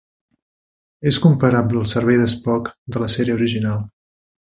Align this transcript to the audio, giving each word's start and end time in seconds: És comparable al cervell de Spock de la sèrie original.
És 1.11 1.19
comparable 1.25 1.81
al 1.83 1.87
cervell 1.91 2.21
de 2.25 2.27
Spock 2.33 2.71
de 2.97 3.03
la 3.05 3.11
sèrie 3.17 3.37
original. 3.41 3.85